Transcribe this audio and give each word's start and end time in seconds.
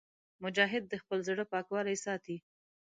مجاهد 0.43 0.83
د 0.87 0.93
خپل 1.03 1.19
زړه 1.27 1.43
پاکوالی 1.53 1.97
ساتي. 2.05 2.37